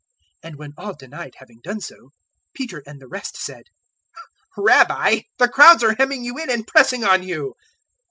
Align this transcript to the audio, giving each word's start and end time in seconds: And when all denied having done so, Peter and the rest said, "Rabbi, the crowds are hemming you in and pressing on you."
And 0.41 0.55
when 0.55 0.73
all 0.79 0.95
denied 0.95 1.35
having 1.37 1.59
done 1.61 1.79
so, 1.79 2.09
Peter 2.55 2.81
and 2.87 2.99
the 2.99 3.07
rest 3.07 3.37
said, 3.37 3.65
"Rabbi, 4.57 5.19
the 5.37 5.47
crowds 5.47 5.83
are 5.83 5.93
hemming 5.93 6.23
you 6.23 6.39
in 6.39 6.49
and 6.49 6.65
pressing 6.65 7.03
on 7.03 7.21
you." 7.21 7.53